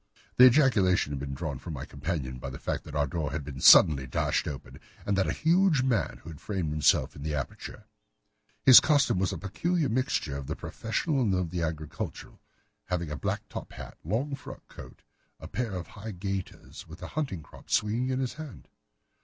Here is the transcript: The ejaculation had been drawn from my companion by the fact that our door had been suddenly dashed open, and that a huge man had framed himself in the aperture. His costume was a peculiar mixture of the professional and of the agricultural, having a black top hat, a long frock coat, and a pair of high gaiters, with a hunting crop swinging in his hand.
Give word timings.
The 0.37 0.47
ejaculation 0.47 1.11
had 1.11 1.19
been 1.19 1.35
drawn 1.35 1.59
from 1.59 1.73
my 1.73 1.85
companion 1.85 2.39
by 2.39 2.49
the 2.49 2.57
fact 2.57 2.85
that 2.85 2.95
our 2.95 3.05
door 3.05 3.31
had 3.31 3.43
been 3.43 3.59
suddenly 3.61 4.07
dashed 4.07 4.47
open, 4.47 4.79
and 5.05 5.15
that 5.15 5.27
a 5.27 5.31
huge 5.31 5.83
man 5.83 6.21
had 6.23 6.41
framed 6.41 6.71
himself 6.71 7.15
in 7.15 7.21
the 7.21 7.35
aperture. 7.35 7.83
His 8.63 8.79
costume 8.79 9.19
was 9.19 9.31
a 9.31 9.37
peculiar 9.37 9.89
mixture 9.89 10.35
of 10.35 10.47
the 10.47 10.55
professional 10.55 11.21
and 11.21 11.35
of 11.35 11.51
the 11.51 11.61
agricultural, 11.61 12.41
having 12.85 13.11
a 13.11 13.15
black 13.15 13.47
top 13.47 13.73
hat, 13.73 13.95
a 14.03 14.07
long 14.07 14.33
frock 14.33 14.67
coat, 14.69 15.03
and 15.39 15.45
a 15.45 15.47
pair 15.47 15.73
of 15.73 15.85
high 15.89 16.13
gaiters, 16.13 16.87
with 16.87 17.03
a 17.03 17.09
hunting 17.09 17.43
crop 17.43 17.69
swinging 17.69 18.09
in 18.09 18.19
his 18.21 18.33
hand. 18.33 18.69